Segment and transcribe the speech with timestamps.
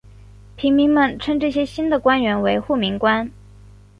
[0.55, 3.29] 平民们称这些新的官员为护民官。